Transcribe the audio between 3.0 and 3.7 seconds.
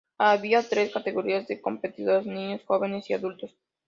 y adultos.